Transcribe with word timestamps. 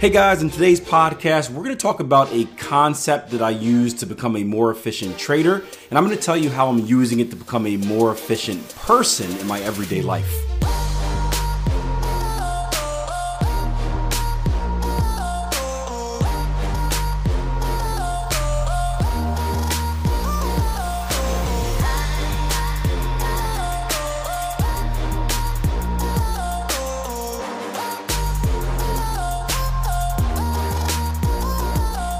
Hey 0.00 0.08
guys, 0.08 0.40
in 0.40 0.48
today's 0.48 0.80
podcast, 0.80 1.50
we're 1.50 1.62
going 1.62 1.76
to 1.76 1.82
talk 1.82 2.00
about 2.00 2.32
a 2.32 2.46
concept 2.56 3.32
that 3.32 3.42
I 3.42 3.50
use 3.50 3.92
to 3.92 4.06
become 4.06 4.34
a 4.34 4.44
more 4.44 4.70
efficient 4.70 5.18
trader, 5.18 5.56
and 5.90 5.98
I'm 5.98 6.06
going 6.06 6.16
to 6.16 6.22
tell 6.22 6.38
you 6.38 6.48
how 6.48 6.70
I'm 6.70 6.86
using 6.86 7.20
it 7.20 7.28
to 7.32 7.36
become 7.36 7.66
a 7.66 7.76
more 7.76 8.10
efficient 8.10 8.66
person 8.76 9.30
in 9.36 9.46
my 9.46 9.60
everyday 9.60 10.00
life. 10.00 10.49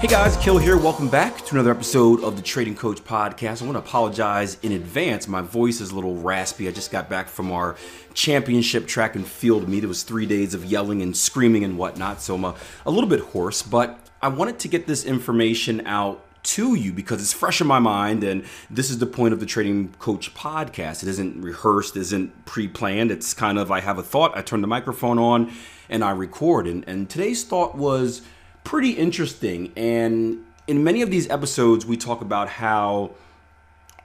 Hey 0.01 0.09
guys, 0.09 0.35
Akil 0.35 0.57
here. 0.57 0.79
Welcome 0.79 1.11
back 1.11 1.45
to 1.45 1.55
another 1.57 1.71
episode 1.71 2.25
of 2.25 2.35
the 2.35 2.41
Trading 2.41 2.75
Coach 2.75 3.05
Podcast. 3.05 3.61
I 3.61 3.67
want 3.67 3.75
to 3.75 3.81
apologize 3.81 4.57
in 4.63 4.73
advance. 4.73 5.29
My 5.29 5.43
voice 5.43 5.83
is 5.83 5.91
a 5.91 5.95
little 5.95 6.17
raspy. 6.17 6.67
I 6.69 6.71
just 6.71 6.91
got 6.91 7.11
back 7.11 7.29
from 7.29 7.53
our 7.53 7.77
championship 8.15 8.87
track 8.87 9.15
and 9.15 9.27
field 9.27 9.69
meet. 9.69 9.85
It 9.85 9.89
was 9.89 10.03
three 10.03 10.25
days 10.25 10.55
of 10.55 10.65
yelling 10.65 11.03
and 11.03 11.15
screaming 11.15 11.65
and 11.65 11.77
whatnot, 11.77 12.23
so 12.23 12.35
I'm 12.37 12.47
a, 12.47 12.55
a 12.87 12.91
little 12.91 13.11
bit 13.11 13.21
hoarse, 13.21 13.61
but 13.61 14.01
I 14.23 14.29
wanted 14.29 14.59
to 14.61 14.69
get 14.69 14.87
this 14.87 15.05
information 15.05 15.87
out 15.87 16.25
to 16.45 16.75
you 16.75 16.95
because 16.95 17.21
it's 17.21 17.35
fresh 17.35 17.61
in 17.61 17.67
my 17.67 17.79
mind 17.79 18.25
and 18.25 18.47
this 18.71 18.89
is 18.89 19.01
the 19.01 19.07
point 19.07 19.35
of 19.35 19.41
the 19.41 19.45
trading 19.45 19.93
coach 19.99 20.35
podcast 20.35 21.03
it 21.03 21.09
isn't 21.11 21.39
rehearsed 21.43 21.99
isn't 21.99 22.47
pre-planned 22.47 23.11
it's 23.11 23.35
kind 23.35 23.59
of 23.59 23.71
i 23.71 23.79
have 23.79 23.99
a 23.99 24.03
thought 24.03 24.35
i 24.35 24.41
turn 24.41 24.63
the 24.63 24.67
microphone 24.67 25.19
on 25.19 25.53
and 25.91 26.03
i 26.03 26.11
record 26.11 26.67
and, 26.67 26.83
and 26.89 27.11
today's 27.11 27.45
thought 27.45 27.77
was 27.77 28.23
pretty 28.65 28.91
interesting. 28.91 29.73
And 29.77 30.45
in 30.67 30.85
many 30.85 31.03
of 31.03 31.11
these 31.11 31.29
episodes, 31.29 31.85
we 31.85 31.97
talk 31.97 32.21
about 32.21 32.49
how 32.49 33.13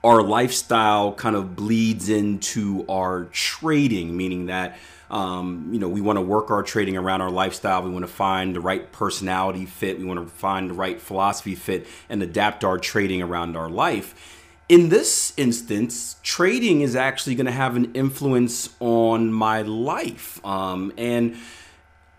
our 0.04 0.22
lifestyle 0.22 1.14
kind 1.14 1.36
of 1.36 1.56
bleeds 1.56 2.10
into 2.10 2.86
our 2.88 3.26
trading, 3.26 4.16
meaning 4.16 4.46
that 4.46 4.78
um, 5.10 5.70
you 5.72 5.80
know 5.80 5.90
we 5.90 6.02
want 6.02 6.18
to 6.18 6.22
work 6.22 6.52
our 6.52 6.62
trading 6.64 6.96
around 6.96 7.22
our 7.22 7.32
lifestyle. 7.32 7.82
We 7.82 7.90
want 7.90 8.04
to 8.06 8.12
find 8.12 8.56
the 8.56 8.60
right 8.60 8.92
personality 8.92 9.66
fit. 9.66 9.98
We 9.98 10.06
want 10.06 10.20
to 10.20 10.34
find 10.34 10.70
the 10.70 10.76
right 10.76 11.02
philosophy 11.02 11.56
fit 11.56 11.88
and 12.08 12.22
adapt 12.22 12.64
our 12.64 12.78
trading 12.78 13.22
around 13.22 13.58
our 13.58 13.70
life. 13.70 14.42
In 14.70 14.90
this 14.90 15.34
instance, 15.38 16.18
trading 16.24 16.82
is 16.82 16.96
actually 16.96 17.36
going 17.36 17.46
to 17.46 17.52
have 17.52 17.76
an 17.76 17.94
influence 17.94 18.70
on 18.80 19.32
my 19.32 19.62
life, 19.64 20.44
um, 20.46 20.94
and 20.98 21.36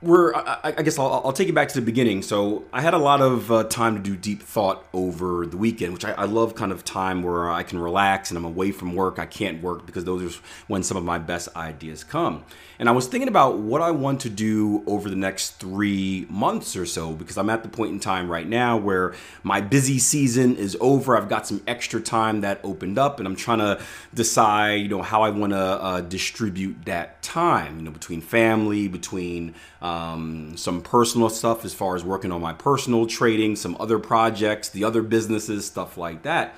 we're 0.02 0.34
I, 0.34 0.74
I 0.76 0.82
guess 0.82 0.98
I'll, 0.98 1.22
I'll, 1.24 1.32
take 1.32 1.48
you 1.48 1.54
back 1.54 1.68
to 1.68 1.74
the 1.74 1.84
beginning. 1.84 2.20
So 2.20 2.64
i 2.72 2.82
had 2.82 2.92
a 2.92 2.98
lot 2.98 3.22
of 3.22 3.50
uh, 3.50 3.64
time 3.64 3.96
to 3.96 4.02
do 4.02 4.14
deep 4.14 4.42
thought 4.42 4.84
over 4.92 5.46
the 5.46 5.56
weekend 5.56 5.94
which 5.94 6.04
I, 6.04 6.12
I, 6.12 6.24
love 6.24 6.54
kind 6.54 6.70
of 6.70 6.84
time 6.84 7.22
where 7.22 7.50
i 7.50 7.62
can 7.62 7.78
relax 7.78 8.30
and 8.30 8.36
i'm 8.36 8.44
away 8.44 8.72
from 8.72 8.94
work. 8.94 9.18
I 9.18 9.24
can't 9.26 9.62
work 9.62 9.86
because 9.86 10.04
those 10.04 10.36
are 10.36 10.40
when 10.66 10.82
some 10.82 10.96
of 10.96 11.04
my 11.04 11.18
best 11.18 11.48
ideas 11.56 12.04
come. 12.04 12.44
And 12.78 12.90
i 12.90 12.92
was 12.92 13.06
thinking 13.06 13.28
about 13.28 13.58
what 13.58 13.80
i 13.80 13.90
want 13.90 14.20
to 14.20 14.30
do 14.30 14.82
over 14.86 15.08
the 15.08 15.16
next 15.16 15.52
three 15.52 16.26
months 16.28 16.76
or 16.76 16.84
so 16.84 17.12
because 17.12 17.38
i'm 17.38 17.48
at 17.48 17.62
the 17.62 17.68
point 17.68 17.92
in 17.92 18.00
time 18.00 18.30
right 18.30 18.46
now 18.46 18.76
where 18.76 19.14
my 19.42 19.60
busy 19.60 19.98
season 19.98 20.56
is 20.56 20.76
over. 20.80 21.16
I've 21.16 21.28
got 21.28 21.46
some 21.46 21.62
extra 21.66 22.00
time 22.00 22.42
that 22.42 22.60
opened 22.62 22.98
up 22.98 23.18
and 23.18 23.26
i'm 23.26 23.36
trying 23.36 23.58
to 23.58 23.80
decide 24.12 24.82
you 24.82 24.88
know 24.88 25.02
how 25.02 25.22
i 25.22 25.30
want 25.30 25.52
to 25.52 25.58
uh, 25.58 26.00
distribute 26.02 26.84
that 26.84 27.22
time 27.22 27.78
you 27.78 27.84
know 27.84 27.90
between 27.90 28.20
family 28.20 28.88
between 28.88 29.54
um, 29.96 30.56
some 30.58 30.82
personal 30.82 31.30
stuff 31.30 31.64
as 31.64 31.72
far 31.72 31.96
as 31.96 32.04
working 32.04 32.30
on 32.30 32.42
my 32.42 32.52
personal 32.52 33.06
trading, 33.06 33.56
some 33.56 33.76
other 33.80 33.98
projects, 33.98 34.68
the 34.68 34.84
other 34.84 35.00
businesses, 35.00 35.64
stuff 35.64 35.96
like 35.96 36.22
that. 36.22 36.54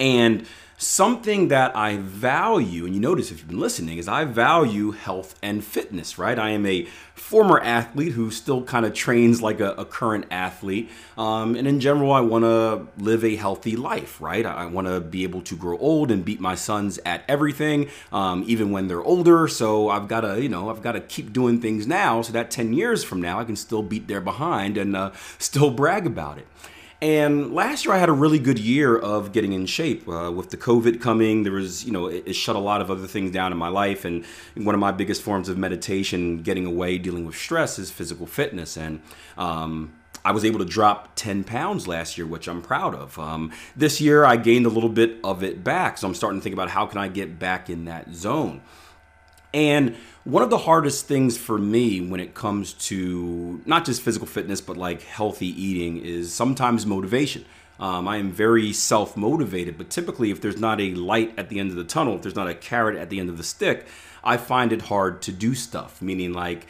And 0.00 0.46
something 0.80 1.48
that 1.48 1.76
I 1.76 1.98
value, 1.98 2.86
and 2.86 2.94
you 2.94 3.00
notice 3.00 3.30
if 3.30 3.38
you've 3.38 3.48
been 3.48 3.60
listening, 3.60 3.98
is 3.98 4.08
I 4.08 4.24
value 4.24 4.92
health 4.92 5.38
and 5.42 5.62
fitness, 5.62 6.18
right? 6.18 6.38
I 6.38 6.50
am 6.50 6.64
a 6.64 6.86
former 7.14 7.60
athlete 7.60 8.12
who 8.12 8.30
still 8.30 8.64
kind 8.64 8.86
of 8.86 8.94
trains 8.94 9.42
like 9.42 9.60
a, 9.60 9.72
a 9.72 9.84
current 9.84 10.24
athlete. 10.30 10.90
Um, 11.18 11.54
and 11.54 11.68
in 11.68 11.80
general, 11.80 12.10
I 12.12 12.20
want 12.20 12.44
to 12.44 12.88
live 12.96 13.24
a 13.24 13.36
healthy 13.36 13.76
life, 13.76 14.20
right? 14.22 14.44
I, 14.44 14.64
want 14.66 14.86
to 14.86 15.00
be 15.00 15.22
able 15.24 15.42
to 15.42 15.56
grow 15.56 15.76
old 15.76 16.10
and 16.10 16.24
beat 16.24 16.40
my 16.40 16.54
sons 16.54 16.98
at 17.04 17.24
everything, 17.28 17.90
um, 18.10 18.42
even 18.46 18.70
when 18.70 18.88
they're 18.88 19.02
older. 19.02 19.48
So 19.48 19.90
I've 19.90 20.08
got 20.08 20.22
to, 20.22 20.42
you 20.42 20.48
know, 20.48 20.70
I've 20.70 20.82
got 20.82 20.92
to 20.92 21.00
keep 21.00 21.32
doing 21.32 21.60
things 21.60 21.86
now 21.86 22.22
so 22.22 22.32
that 22.32 22.50
10 22.50 22.72
years 22.72 23.04
from 23.04 23.20
now, 23.20 23.38
I 23.38 23.44
can 23.44 23.56
still 23.56 23.82
beat 23.82 24.08
their 24.08 24.20
behind 24.22 24.78
and 24.78 24.96
uh, 24.96 25.10
still 25.38 25.70
brag 25.70 26.06
about 26.06 26.38
it. 26.38 26.46
And 27.02 27.54
last 27.54 27.86
year 27.86 27.94
I 27.94 27.98
had 27.98 28.10
a 28.10 28.12
really 28.12 28.38
good 28.38 28.58
year 28.58 28.96
of 28.96 29.32
getting 29.32 29.54
in 29.54 29.64
shape. 29.64 30.06
Uh, 30.06 30.30
with 30.30 30.50
the 30.50 30.58
COVID 30.58 31.00
coming, 31.00 31.44
there 31.44 31.52
was, 31.52 31.84
you 31.84 31.92
know, 31.92 32.08
it, 32.08 32.24
it, 32.26 32.32
shut 32.34 32.56
a 32.56 32.58
lot 32.58 32.82
of 32.82 32.90
other 32.90 33.06
things 33.06 33.30
down 33.30 33.52
in 33.52 33.58
my 33.58 33.68
life. 33.68 34.04
And 34.04 34.24
one 34.54 34.74
of 34.74 34.80
my 34.80 34.92
biggest 34.92 35.22
forms 35.22 35.48
of 35.48 35.56
meditation, 35.56 36.42
getting 36.42 36.66
away, 36.66 36.98
dealing 36.98 37.24
with 37.24 37.36
stress, 37.36 37.78
is 37.78 37.90
physical 37.90 38.26
fitness. 38.26 38.76
And 38.76 39.00
um, 39.38 39.94
I 40.26 40.32
was 40.32 40.44
able 40.44 40.58
to 40.58 40.66
drop 40.66 41.12
10 41.16 41.44
pounds 41.44 41.88
last 41.88 42.18
year, 42.18 42.26
which 42.26 42.46
I'm 42.46 42.60
proud 42.60 42.94
of. 42.94 43.18
Um, 43.18 43.50
this 43.74 44.02
year 44.02 44.26
I 44.26 44.36
gained 44.36 44.66
a 44.66 44.70
little 44.70 44.90
bit 44.90 45.16
of 45.24 45.42
it 45.42 45.64
back. 45.64 45.96
So 45.96 46.06
I'm 46.06 46.14
starting 46.14 46.40
to 46.40 46.44
think 46.44 46.52
about 46.52 46.68
how 46.68 46.84
can 46.84 46.98
I 46.98 47.08
get 47.08 47.38
back 47.38 47.70
in 47.70 47.86
that 47.86 48.12
zone. 48.12 48.60
And 49.52 49.96
one 50.24 50.42
of 50.42 50.50
the 50.50 50.58
hardest 50.58 51.06
things 51.06 51.36
for 51.36 51.58
me 51.58 52.00
when 52.00 52.20
it 52.20 52.34
comes 52.34 52.72
to 52.74 53.60
not 53.64 53.84
just 53.84 54.02
physical 54.02 54.26
fitness, 54.26 54.60
but 54.60 54.76
like 54.76 55.02
healthy 55.02 55.48
eating 55.48 55.98
is 55.98 56.32
sometimes 56.32 56.86
motivation. 56.86 57.44
Um, 57.78 58.06
I 58.06 58.18
am 58.18 58.30
very 58.30 58.72
self 58.74 59.16
motivated, 59.16 59.78
but 59.78 59.88
typically, 59.88 60.30
if 60.30 60.40
there's 60.40 60.60
not 60.60 60.80
a 60.80 60.94
light 60.94 61.32
at 61.38 61.48
the 61.48 61.58
end 61.58 61.70
of 61.70 61.76
the 61.76 61.84
tunnel, 61.84 62.16
if 62.16 62.22
there's 62.22 62.36
not 62.36 62.48
a 62.48 62.54
carrot 62.54 62.96
at 62.96 63.08
the 63.08 63.18
end 63.18 63.30
of 63.30 63.38
the 63.38 63.42
stick, 63.42 63.86
I 64.22 64.36
find 64.36 64.72
it 64.72 64.82
hard 64.82 65.22
to 65.22 65.32
do 65.32 65.54
stuff. 65.54 66.02
Meaning, 66.02 66.34
like, 66.34 66.66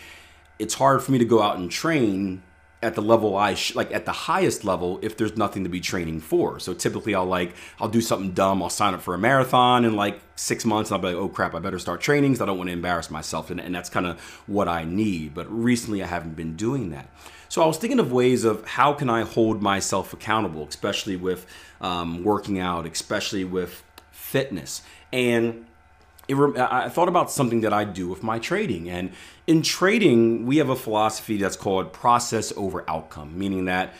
it's 0.60 0.74
hard 0.74 1.02
for 1.02 1.10
me 1.10 1.18
to 1.18 1.24
go 1.24 1.42
out 1.42 1.58
and 1.58 1.68
train 1.68 2.42
at 2.82 2.94
the 2.94 3.02
level 3.02 3.36
I 3.36 3.54
sh- 3.54 3.74
like 3.74 3.92
at 3.92 4.06
the 4.06 4.12
highest 4.12 4.64
level 4.64 4.98
if 5.02 5.16
there's 5.16 5.36
nothing 5.36 5.64
to 5.64 5.70
be 5.70 5.80
training 5.80 6.20
for. 6.20 6.58
So 6.58 6.72
typically 6.72 7.14
I'll 7.14 7.26
like 7.26 7.54
I'll 7.78 7.88
do 7.88 8.00
something 8.00 8.32
dumb. 8.32 8.62
I'll 8.62 8.70
sign 8.70 8.94
up 8.94 9.02
for 9.02 9.14
a 9.14 9.18
marathon 9.18 9.84
in 9.84 9.96
like 9.96 10.20
six 10.36 10.64
months 10.64 10.90
and 10.90 10.96
I'll 10.96 11.02
be 11.02 11.14
like, 11.14 11.22
oh 11.22 11.28
crap, 11.28 11.54
I 11.54 11.58
better 11.58 11.78
start 11.78 12.00
training 12.00 12.32
because 12.32 12.42
I 12.42 12.46
don't 12.46 12.56
want 12.56 12.68
to 12.68 12.72
embarrass 12.72 13.10
myself. 13.10 13.50
And, 13.50 13.60
and 13.60 13.74
that's 13.74 13.90
kind 13.90 14.06
of 14.06 14.20
what 14.46 14.68
I 14.68 14.84
need. 14.84 15.34
But 15.34 15.46
recently 15.50 16.02
I 16.02 16.06
haven't 16.06 16.36
been 16.36 16.56
doing 16.56 16.90
that. 16.90 17.08
So 17.48 17.62
I 17.62 17.66
was 17.66 17.78
thinking 17.78 17.98
of 17.98 18.12
ways 18.12 18.44
of 18.44 18.64
how 18.64 18.92
can 18.94 19.10
I 19.10 19.22
hold 19.22 19.60
myself 19.60 20.12
accountable, 20.12 20.66
especially 20.66 21.16
with 21.16 21.46
um, 21.80 22.22
working 22.22 22.60
out, 22.60 22.86
especially 22.86 23.44
with 23.44 23.82
fitness. 24.12 24.82
And 25.12 25.66
it, 26.30 26.58
I 26.58 26.88
thought 26.88 27.08
about 27.08 27.30
something 27.30 27.60
that 27.62 27.72
I 27.72 27.84
do 27.84 28.08
with 28.08 28.22
my 28.22 28.38
trading. 28.38 28.88
And 28.88 29.12
in 29.46 29.62
trading, 29.62 30.46
we 30.46 30.58
have 30.58 30.68
a 30.68 30.76
philosophy 30.76 31.36
that's 31.36 31.56
called 31.56 31.92
process 31.92 32.52
over 32.56 32.88
outcome, 32.88 33.38
meaning 33.38 33.66
that 33.66 33.94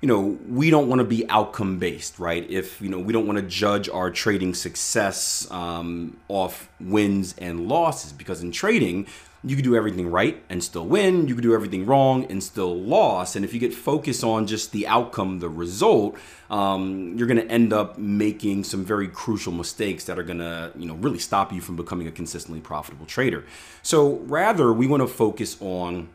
you 0.00 0.08
know 0.08 0.38
we 0.48 0.68
don't 0.68 0.88
want 0.88 0.98
to 0.98 1.04
be 1.04 1.26
outcome 1.30 1.78
based 1.78 2.18
right 2.18 2.44
if 2.50 2.78
you 2.82 2.90
know 2.90 2.98
we 2.98 3.10
don't 3.10 3.26
want 3.26 3.38
to 3.38 3.44
judge 3.46 3.88
our 3.88 4.10
trading 4.10 4.52
success 4.52 5.50
um, 5.50 6.18
off 6.28 6.68
wins 6.78 7.34
and 7.38 7.68
losses 7.68 8.12
because 8.12 8.42
in 8.42 8.52
trading 8.52 9.06
you 9.46 9.56
could 9.56 9.64
do 9.64 9.76
everything 9.76 10.10
right 10.10 10.42
and 10.48 10.64
still 10.64 10.86
win. 10.86 11.28
You 11.28 11.34
could 11.34 11.42
do 11.42 11.54
everything 11.54 11.84
wrong 11.84 12.24
and 12.30 12.42
still 12.42 12.76
lose. 12.76 13.36
And 13.36 13.44
if 13.44 13.52
you 13.52 13.60
get 13.60 13.74
focused 13.74 14.24
on 14.24 14.46
just 14.46 14.72
the 14.72 14.86
outcome, 14.86 15.40
the 15.40 15.50
result, 15.50 16.16
um, 16.48 17.14
you're 17.16 17.26
going 17.26 17.40
to 17.40 17.50
end 17.52 17.72
up 17.72 17.98
making 17.98 18.64
some 18.64 18.84
very 18.84 19.06
crucial 19.06 19.52
mistakes 19.52 20.04
that 20.04 20.18
are 20.18 20.22
going 20.22 20.38
to, 20.38 20.72
you 20.76 20.86
know, 20.86 20.94
really 20.94 21.18
stop 21.18 21.52
you 21.52 21.60
from 21.60 21.76
becoming 21.76 22.08
a 22.08 22.12
consistently 22.12 22.60
profitable 22.60 23.04
trader. 23.04 23.44
So 23.82 24.16
rather, 24.20 24.72
we 24.72 24.86
want 24.86 25.02
to 25.02 25.08
focus 25.08 25.58
on 25.60 26.08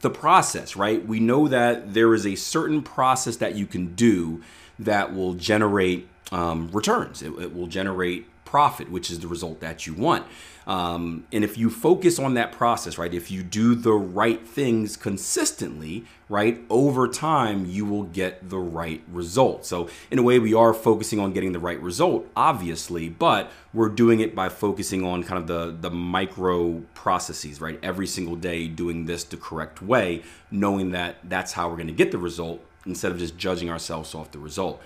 the 0.00 0.10
process, 0.10 0.76
right? 0.76 1.04
We 1.04 1.18
know 1.18 1.48
that 1.48 1.92
there 1.92 2.14
is 2.14 2.24
a 2.24 2.36
certain 2.36 2.82
process 2.82 3.36
that 3.36 3.56
you 3.56 3.66
can 3.66 3.94
do 3.94 4.42
that 4.78 5.12
will 5.12 5.34
generate 5.34 6.08
um, 6.30 6.70
returns. 6.72 7.20
It, 7.20 7.32
it 7.38 7.54
will 7.54 7.66
generate 7.66 8.26
profit, 8.50 8.90
which 8.90 9.12
is 9.12 9.20
the 9.20 9.28
result 9.28 9.60
that 9.60 9.86
you 9.86 9.94
want. 9.94 10.26
Um, 10.66 11.24
and 11.32 11.44
if 11.44 11.56
you 11.56 11.70
focus 11.70 12.18
on 12.18 12.34
that 12.34 12.50
process, 12.50 12.98
right, 12.98 13.14
if 13.14 13.30
you 13.30 13.44
do 13.44 13.76
the 13.76 13.92
right 13.92 14.44
things 14.46 14.96
consistently, 14.96 16.04
right, 16.28 16.60
over 16.68 17.06
time, 17.06 17.64
you 17.66 17.84
will 17.84 18.02
get 18.02 18.50
the 18.50 18.58
right 18.58 19.02
result. 19.08 19.64
So, 19.64 19.88
in 20.10 20.18
a 20.18 20.22
way, 20.22 20.40
we 20.40 20.52
are 20.52 20.74
focusing 20.74 21.20
on 21.20 21.32
getting 21.32 21.52
the 21.52 21.60
right 21.60 21.80
result, 21.80 22.26
obviously, 22.36 23.08
but 23.08 23.52
we're 23.72 23.88
doing 23.88 24.18
it 24.18 24.34
by 24.34 24.48
focusing 24.48 25.04
on 25.04 25.22
kind 25.22 25.40
of 25.40 25.46
the, 25.46 25.88
the 25.88 25.94
micro 25.94 26.80
processes, 26.94 27.60
right? 27.60 27.78
Every 27.84 28.06
single 28.06 28.36
day, 28.36 28.66
doing 28.66 29.06
this 29.06 29.22
the 29.24 29.36
correct 29.36 29.80
way, 29.80 30.22
knowing 30.50 30.90
that 30.90 31.16
that's 31.24 31.52
how 31.52 31.68
we're 31.68 31.76
going 31.76 31.86
to 31.86 31.92
get 31.92 32.10
the 32.10 32.18
result 32.18 32.60
instead 32.84 33.12
of 33.12 33.18
just 33.18 33.36
judging 33.36 33.70
ourselves 33.70 34.14
off 34.14 34.32
the 34.32 34.38
result. 34.38 34.82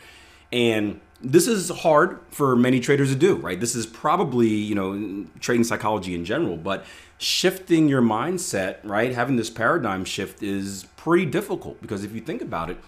And 0.55 1.01
this 1.21 1.49
is 1.49 1.69
hard 1.69 2.21
for 2.31 2.55
many 2.55 2.79
traders 2.79 3.11
to 3.11 3.17
do, 3.17 3.35
right? 3.35 3.59
This 3.59 3.75
is 3.75 3.87
probably, 3.87 4.49
you 4.49 4.77
know, 4.77 5.27
trading 5.41 5.65
psychology 5.65 6.15
in 6.15 6.25
general, 6.25 6.57
but 6.57 6.85
shifting 7.19 7.89
your 7.89 8.01
mindset, 8.01 8.77
right? 8.85 9.13
Having 9.13 9.35
this 9.37 9.51
paradigm 9.51 10.05
shift 10.05 10.45
is 10.45 10.87
pretty 10.97 11.27
difficult 11.27 11.83
because 11.83 12.05
if 12.05 12.15
you 12.15 12.21
think 12.21 12.41
about 12.41 12.71
it, 12.71 12.79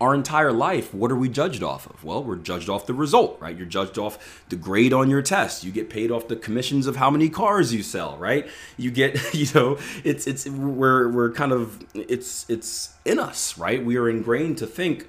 our 0.00 0.14
entire 0.14 0.52
life, 0.52 0.94
what 0.94 1.10
are 1.10 1.16
we 1.16 1.28
judged 1.28 1.62
off 1.62 1.86
of? 1.90 2.02
Well, 2.04 2.24
we're 2.24 2.36
judged 2.36 2.70
off 2.70 2.86
the 2.86 2.94
result, 2.94 3.36
right? 3.38 3.54
You're 3.54 3.66
judged 3.66 3.98
off 3.98 4.46
the 4.48 4.56
grade 4.56 4.94
on 4.94 5.10
your 5.10 5.20
test. 5.20 5.64
You 5.64 5.72
get 5.72 5.90
paid 5.90 6.10
off 6.10 6.28
the 6.28 6.36
commissions 6.36 6.86
of 6.86 6.96
how 6.96 7.10
many 7.10 7.28
cars 7.28 7.74
you 7.74 7.82
sell, 7.82 8.16
right? 8.16 8.48
You 8.78 8.90
get, 8.92 9.18
you 9.34 9.46
know, 9.54 9.76
it's 10.04 10.26
it's 10.26 10.48
we're 10.48 11.08
we're 11.08 11.32
kind 11.32 11.52
of 11.52 11.84
it's 11.92 12.48
it's 12.48 12.94
in 13.04 13.18
us, 13.18 13.58
right? 13.58 13.84
We 13.84 13.98
are 13.98 14.08
ingrained 14.08 14.56
to 14.58 14.66
think 14.66 15.08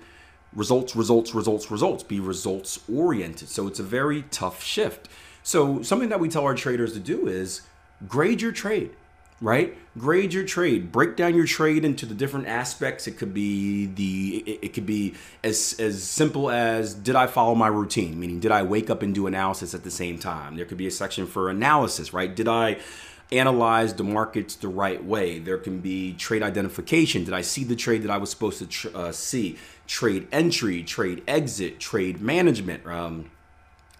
results, 0.53 0.95
results, 0.95 1.33
results, 1.33 1.69
results, 1.71 2.03
be 2.03 2.19
results 2.19 2.79
oriented. 2.91 3.49
So 3.49 3.67
it's 3.67 3.79
a 3.79 3.83
very 3.83 4.23
tough 4.31 4.63
shift. 4.63 5.07
So 5.43 5.81
something 5.81 6.09
that 6.09 6.19
we 6.19 6.29
tell 6.29 6.43
our 6.43 6.55
traders 6.55 6.93
to 6.93 6.99
do 6.99 7.27
is 7.27 7.61
grade 8.07 8.41
your 8.41 8.51
trade, 8.51 8.91
right? 9.41 9.77
Grade 9.97 10.33
your 10.33 10.43
trade. 10.43 10.91
Break 10.91 11.15
down 11.15 11.35
your 11.35 11.45
trade 11.45 11.85
into 11.85 12.05
the 12.05 12.13
different 12.13 12.47
aspects. 12.47 13.07
It 13.07 13.17
could 13.17 13.33
be 13.33 13.85
the 13.85 14.43
it, 14.45 14.59
it 14.63 14.73
could 14.73 14.85
be 14.85 15.15
as 15.43 15.75
as 15.79 16.03
simple 16.03 16.49
as 16.49 16.93
did 16.93 17.15
I 17.15 17.27
follow 17.27 17.55
my 17.55 17.67
routine? 17.67 18.19
Meaning 18.19 18.39
did 18.39 18.51
I 18.51 18.63
wake 18.63 18.89
up 18.89 19.01
and 19.01 19.13
do 19.13 19.27
analysis 19.27 19.73
at 19.73 19.83
the 19.83 19.91
same 19.91 20.19
time? 20.19 20.55
There 20.55 20.65
could 20.65 20.77
be 20.77 20.87
a 20.87 20.91
section 20.91 21.25
for 21.25 21.49
analysis, 21.49 22.13
right? 22.13 22.33
Did 22.35 22.47
I 22.47 22.77
analyze 23.31 23.93
the 23.93 24.03
markets 24.03 24.55
the 24.55 24.67
right 24.67 25.03
way. 25.03 25.39
There 25.39 25.57
can 25.57 25.79
be 25.79 26.13
trade 26.13 26.41
identification. 26.41 27.23
Did 27.23 27.33
I 27.33 27.41
see 27.41 27.63
the 27.63 27.75
trade 27.75 28.03
that 28.03 28.09
I 28.09 28.17
was 28.17 28.29
supposed 28.29 28.59
to 28.59 28.67
tr- 28.67 28.95
uh, 28.95 29.11
see? 29.11 29.57
Trade 29.87 30.27
entry, 30.31 30.83
trade 30.83 31.23
exit, 31.27 31.79
trade 31.79 32.21
management. 32.21 32.85
Um, 32.85 33.29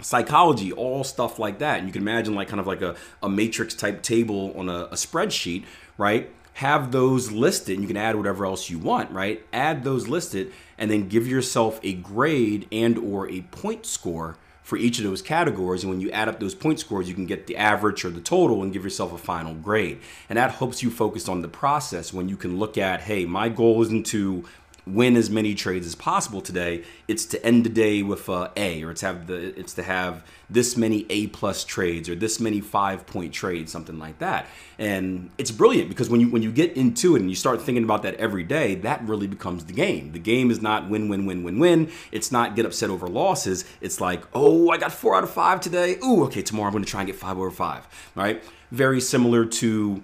psychology, 0.01 0.71
all 0.71 1.03
stuff 1.03 1.39
like 1.39 1.59
that. 1.59 1.79
And 1.79 1.87
you 1.87 1.93
can 1.93 2.01
imagine 2.01 2.35
like 2.35 2.47
kind 2.47 2.59
of 2.59 2.67
like 2.67 2.81
a, 2.81 2.95
a 3.21 3.29
matrix 3.29 3.73
type 3.73 4.01
table 4.01 4.53
on 4.57 4.69
a, 4.69 4.85
a 4.85 4.95
spreadsheet, 4.95 5.65
right? 5.97 6.31
Have 6.53 6.91
those 6.91 7.31
listed. 7.31 7.79
You 7.79 7.87
can 7.87 7.97
add 7.97 8.15
whatever 8.15 8.45
else 8.45 8.69
you 8.69 8.79
want, 8.79 9.11
right? 9.11 9.45
Add 9.53 9.83
those 9.83 10.07
listed 10.07 10.51
and 10.77 10.89
then 10.89 11.07
give 11.07 11.27
yourself 11.27 11.79
a 11.83 11.93
grade 11.93 12.67
and 12.71 12.97
or 12.97 13.29
a 13.29 13.41
point 13.41 13.85
score 13.85 14.37
for 14.69 14.77
each 14.77 14.99
of 14.99 15.03
those 15.03 15.23
categories. 15.23 15.83
And 15.83 15.91
when 15.91 15.99
you 15.99 16.11
add 16.11 16.29
up 16.29 16.39
those 16.39 16.53
point 16.53 16.79
scores, 16.79 17.09
you 17.09 17.15
can 17.15 17.25
get 17.25 17.47
the 17.47 17.57
average 17.57 18.05
or 18.05 18.11
the 18.11 18.21
total 18.21 18.61
and 18.61 18.71
give 18.71 18.83
yourself 18.83 19.11
a 19.11 19.17
final 19.17 19.55
grade. 19.55 19.99
And 20.29 20.37
that 20.37 20.51
helps 20.51 20.83
you 20.83 20.91
focus 20.91 21.27
on 21.27 21.41
the 21.41 21.47
process 21.47 22.13
when 22.13 22.29
you 22.29 22.37
can 22.37 22.59
look 22.59 22.77
at, 22.77 23.01
hey, 23.01 23.25
my 23.25 23.49
goal 23.49 23.81
isn't 23.81 24.05
to 24.07 24.45
win 24.93 25.15
as 25.15 25.29
many 25.29 25.55
trades 25.55 25.85
as 25.85 25.95
possible 25.95 26.41
today. 26.41 26.83
It's 27.07 27.25
to 27.27 27.45
end 27.45 27.65
the 27.65 27.69
day 27.69 28.03
with 28.03 28.27
a 28.29 28.51
A, 28.57 28.83
or 28.83 28.91
it's 28.91 29.01
have 29.01 29.27
the 29.27 29.57
it's 29.59 29.73
to 29.73 29.83
have 29.83 30.23
this 30.49 30.75
many 30.75 31.05
A 31.09 31.27
plus 31.27 31.63
trades 31.63 32.09
or 32.09 32.15
this 32.15 32.39
many 32.39 32.61
five 32.61 33.05
point 33.05 33.33
trades, 33.33 33.71
something 33.71 33.99
like 33.99 34.19
that. 34.19 34.47
And 34.77 35.29
it's 35.37 35.51
brilliant 35.51 35.89
because 35.89 36.09
when 36.09 36.21
you 36.21 36.29
when 36.29 36.41
you 36.41 36.51
get 36.51 36.75
into 36.75 37.15
it 37.15 37.21
and 37.21 37.29
you 37.29 37.35
start 37.35 37.61
thinking 37.61 37.83
about 37.83 38.03
that 38.03 38.15
every 38.15 38.43
day, 38.43 38.75
that 38.75 39.03
really 39.07 39.27
becomes 39.27 39.65
the 39.65 39.73
game. 39.73 40.11
The 40.11 40.19
game 40.19 40.51
is 40.51 40.61
not 40.61 40.89
win 40.89 41.09
win 41.09 41.25
win 41.25 41.43
win 41.43 41.59
win. 41.59 41.91
It's 42.11 42.31
not 42.31 42.55
get 42.55 42.65
upset 42.65 42.89
over 42.89 43.07
losses. 43.07 43.65
It's 43.81 44.01
like 44.01 44.23
oh 44.33 44.69
I 44.69 44.77
got 44.77 44.91
four 44.91 45.15
out 45.15 45.23
of 45.23 45.31
five 45.31 45.61
today. 45.61 45.97
Ooh 46.03 46.23
okay 46.25 46.41
tomorrow 46.41 46.67
I'm 46.67 46.73
going 46.73 46.83
to 46.83 46.89
try 46.89 47.01
and 47.01 47.07
get 47.07 47.15
five 47.15 47.37
over 47.37 47.51
five. 47.51 47.87
Right? 48.15 48.43
Very 48.71 49.01
similar 49.01 49.45
to 49.45 50.03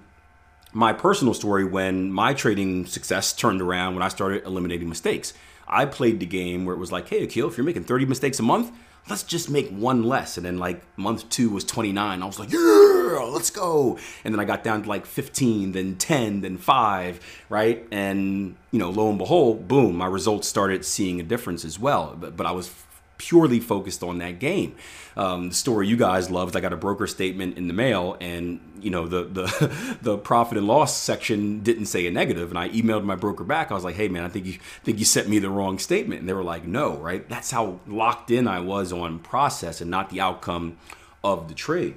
my 0.76 0.92
personal 0.92 1.34
story 1.34 1.64
when 1.64 2.12
my 2.12 2.34
trading 2.34 2.86
success 2.86 3.32
turned 3.32 3.62
around 3.62 3.94
when 3.94 4.04
I 4.04 4.10
started 4.10 4.44
eliminating 4.46 4.90
mistakes. 4.90 5.34
I 5.70 5.86
played 5.86 6.20
the 6.20 6.26
game 6.26 6.66
where 6.66 6.76
it 6.76 6.80
was 6.80 6.92
like, 6.92 7.08
hey, 7.08 7.24
Akil, 7.24 7.48
if 7.48 7.58
you're 7.58 7.66
making 7.66 7.86
30 7.86 8.06
mistakes 8.06 8.40
a 8.40 8.44
month, 8.44 8.74
let's 9.08 9.24
just 9.24 9.50
make 9.50 9.70
one 9.70 10.04
less. 10.04 10.36
And 10.36 10.46
then 10.46 10.58
like 10.58 10.84
month 10.98 11.30
two 11.30 11.50
was 11.50 11.64
29. 11.64 12.22
I 12.22 12.26
was 12.26 12.40
like, 12.40 12.52
yeah, 12.52 13.26
let's 13.30 13.50
go. 13.50 13.98
And 14.26 14.34
then 14.34 14.42
I 14.42 14.44
got 14.44 14.66
down 14.66 14.84
to 14.84 14.90
like 14.90 15.06
15, 15.06 15.72
then 15.72 15.96
10, 15.96 16.42
then 16.42 16.58
five, 16.58 17.22
right? 17.48 17.88
And, 17.90 18.58
you 18.72 18.80
know, 18.80 18.90
lo 18.90 19.08
and 19.08 19.18
behold, 19.18 19.70
boom, 19.70 19.96
my 19.96 20.08
results 20.08 20.46
started 20.46 20.84
seeing 20.84 21.22
a 21.22 21.24
difference 21.24 21.64
as 21.64 21.80
well. 21.80 22.18
But, 22.20 22.36
but 22.36 22.46
I 22.46 22.52
was 22.52 22.68
purely 23.18 23.60
focused 23.60 24.04
on 24.04 24.18
that 24.20 24.40
game. 24.40 24.76
Um, 25.18 25.50
the 25.50 25.56
story 25.56 25.88
you 25.88 25.96
guys 25.96 26.30
loved, 26.30 26.56
I 26.56 26.60
got 26.60 26.74
a 26.74 26.78
broker 26.78 27.08
statement 27.08 27.58
in 27.58 27.68
the 27.68 27.74
mail, 27.74 28.18
and 28.20 28.60
you 28.82 28.90
know 28.90 29.08
the 29.08 29.24
the 29.24 29.98
the 30.02 30.18
profit 30.18 30.58
and 30.58 30.68
loss 30.68 30.96
section 30.96 31.62
didn't 31.62 31.86
say 31.86 32.06
a 32.08 32.12
negative, 32.12 32.50
and 32.50 32.60
I 32.60 32.70
emailed 32.70 33.04
my 33.04 33.16
broker 33.16 33.44
back. 33.44 33.72
I 33.72 33.76
was 33.76 33.84
like, 33.84 33.96
"Hey 33.96 34.08
man, 34.08 34.24
I 34.24 34.30
think 34.30 34.46
you 34.46 34.60
think 34.84 35.00
you 35.00 35.06
sent 35.06 35.30
me 35.30 35.40
the 35.40 35.50
wrong 35.50 35.80
statement," 35.80 36.20
and 36.20 36.30
they 36.30 36.34
were 36.34 36.44
like, 36.44 36.66
"No, 36.66 36.98
right? 36.98 37.28
That's 37.30 37.52
how 37.52 37.80
locked 37.88 38.32
in 38.32 38.48
I 38.48 38.60
was 38.60 38.92
on 38.92 39.20
process 39.20 39.82
and 39.82 39.90
not 39.90 40.10
the 40.10 40.20
outcome 40.20 40.78
of 41.24 41.48
the 41.48 41.54
trade." 41.54 41.96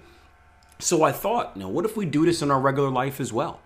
So 0.80 1.02
I 1.02 1.10
thought, 1.10 1.52
you 1.56 1.62
know, 1.62 1.68
what 1.68 1.84
if 1.84 1.96
we 1.96 2.06
do 2.06 2.24
this 2.24 2.40
in 2.40 2.50
our 2.50 2.60
regular 2.60 2.90
life 2.90 3.20
as 3.20 3.32
well? 3.32 3.60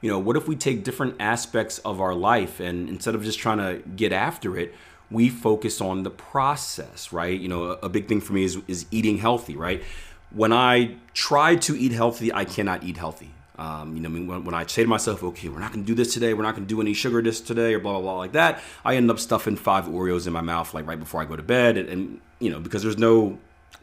You 0.00 0.10
know, 0.10 0.18
what 0.18 0.36
if 0.36 0.46
we 0.46 0.56
take 0.56 0.84
different 0.84 1.16
aspects 1.20 1.78
of 1.78 2.00
our 2.00 2.14
life 2.14 2.60
and 2.60 2.88
instead 2.88 3.14
of 3.14 3.22
just 3.24 3.38
trying 3.38 3.58
to 3.58 3.82
get 3.90 4.12
after 4.12 4.56
it, 4.56 4.74
we 5.12 5.28
focus 5.28 5.80
on 5.80 6.02
the 6.02 6.10
process, 6.10 7.12
right? 7.12 7.38
You 7.38 7.48
know, 7.48 7.62
a, 7.82 7.88
big 7.88 8.08
thing 8.08 8.20
for 8.20 8.32
me 8.32 8.44
is, 8.44 8.58
is 8.66 8.86
eating 8.90 9.18
healthy, 9.18 9.56
right? 9.56 9.82
When 10.30 10.52
I 10.52 10.96
try 11.12 11.56
to 11.56 11.76
eat 11.78 11.92
healthy, 11.92 12.32
I 12.32 12.44
cannot 12.44 12.82
eat 12.84 12.96
healthy. 12.96 13.30
Um, 13.58 13.94
you 13.94 14.02
know, 14.02 14.08
I 14.08 14.12
mean, 14.12 14.26
when, 14.26 14.44
when, 14.44 14.54
I 14.54 14.66
say 14.66 14.82
to 14.82 14.88
myself, 14.88 15.22
okay, 15.22 15.48
we're 15.48 15.60
not 15.60 15.72
going 15.72 15.84
to 15.84 15.86
do 15.86 15.94
this 15.94 16.14
today, 16.14 16.32
we're 16.32 16.42
not 16.42 16.56
going 16.56 16.66
to 16.66 16.74
do 16.74 16.80
any 16.80 16.94
sugar 16.94 17.20
this 17.20 17.40
today, 17.40 17.74
or 17.74 17.80
blah, 17.80 17.92
blah, 17.92 18.00
blah, 18.00 18.16
like 18.16 18.32
that, 18.32 18.60
I 18.84 18.96
end 18.96 19.10
up 19.10 19.18
stuffing 19.18 19.56
five 19.56 19.84
Oreos 19.84 20.26
in 20.26 20.32
my 20.32 20.40
mouth, 20.40 20.72
like 20.72 20.86
right 20.86 20.98
before 20.98 21.20
I 21.20 21.26
go 21.26 21.36
to 21.36 21.42
bed. 21.42 21.76
And, 21.76 21.88
and, 21.88 22.20
you 22.38 22.50
know, 22.50 22.58
because 22.58 22.82
there's 22.82 22.98
no, 22.98 23.38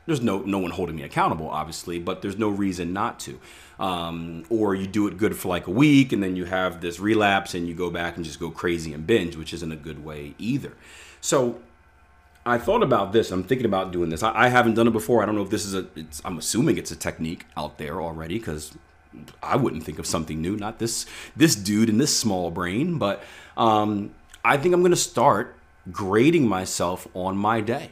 there's 0.05 0.21
no, 0.21 0.39
no 0.39 0.57
one 0.57 0.71
holding 0.71 0.95
me 0.95 1.03
accountable, 1.03 1.49
obviously, 1.49 1.99
but 1.99 2.21
there's 2.21 2.37
no 2.37 2.49
reason 2.49 2.93
not 2.93 3.19
to. 3.21 3.39
Um, 3.79 4.43
or 4.49 4.75
you 4.75 4.87
do 4.87 5.07
it 5.07 5.17
good 5.17 5.37
for 5.37 5.47
like 5.47 5.67
a 5.67 5.71
week 5.71 6.11
and 6.11 6.21
then 6.21 6.35
you 6.35 6.45
have 6.45 6.81
this 6.81 6.99
relapse 6.99 7.53
and 7.53 7.67
you 7.67 7.73
go 7.73 7.89
back 7.89 8.17
and 8.17 8.25
just 8.25 8.39
go 8.39 8.49
crazy 8.49 8.91
and 8.91 9.07
binge, 9.07 9.37
which 9.37 9.53
isn't 9.53 9.71
a 9.71 9.77
good 9.77 10.03
way 10.03 10.33
either. 10.37 10.73
So 11.21 11.59
I 12.45 12.57
thought 12.57 12.83
about 12.83 13.13
this. 13.13 13.31
I'm 13.31 13.43
thinking 13.43 13.65
about 13.65 13.91
doing 13.91 14.09
this. 14.09 14.23
I, 14.23 14.45
I 14.45 14.47
haven't 14.49 14.75
done 14.75 14.87
it 14.87 14.91
before. 14.91 15.21
I 15.21 15.25
don't 15.25 15.35
know 15.35 15.43
if 15.43 15.49
this 15.49 15.65
is 15.65 15.75
a. 15.75 15.87
I'm 16.25 16.37
assuming 16.37 16.77
it's 16.77 16.91
a 16.91 16.95
technique 16.95 17.45
out 17.55 17.77
there 17.77 18.01
already 18.01 18.39
because 18.39 18.73
I 19.43 19.55
wouldn't 19.55 19.83
think 19.83 19.99
of 19.99 20.05
something 20.05 20.41
new. 20.41 20.55
Not 20.55 20.79
this 20.79 21.05
this 21.35 21.55
dude 21.55 21.89
in 21.89 21.97
this 21.97 22.17
small 22.17 22.51
brain, 22.51 22.97
but 22.97 23.21
um, 23.57 24.15
I 24.43 24.57
think 24.57 24.73
I'm 24.73 24.81
going 24.81 24.91
to 24.91 24.97
start 24.97 25.55
grading 25.91 26.47
myself 26.47 27.07
on 27.13 27.37
my 27.37 27.61
day, 27.61 27.91